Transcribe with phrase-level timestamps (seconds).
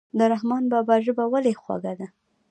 [0.17, 2.07] د رحمان بابا ژبه ولې خوږه ده.